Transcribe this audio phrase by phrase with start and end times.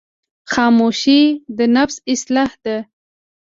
[0.51, 1.21] خاموشي،
[1.57, 2.77] د نفس اصلاح ده.